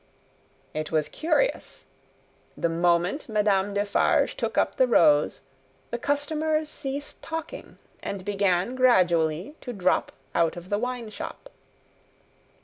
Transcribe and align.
It 0.73 0.91
was 0.91 1.07
curious. 1.07 1.85
The 2.57 2.69
moment 2.69 3.29
Madame 3.29 3.75
Defarge 3.75 4.35
took 4.35 4.57
up 4.57 4.77
the 4.77 4.87
rose, 4.87 5.41
the 5.91 5.99
customers 5.99 6.69
ceased 6.69 7.21
talking, 7.21 7.77
and 8.01 8.25
began 8.25 8.73
gradually 8.73 9.55
to 9.61 9.71
drop 9.71 10.11
out 10.33 10.55
of 10.57 10.69
the 10.69 10.79
wine 10.79 11.11
shop. 11.11 11.51